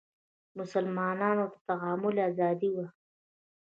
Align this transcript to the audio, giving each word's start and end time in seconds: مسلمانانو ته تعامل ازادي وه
مسلمانانو 0.57 1.45
ته 1.51 1.57
تعامل 1.69 2.15
ازادي 2.29 2.69
وه 2.75 2.85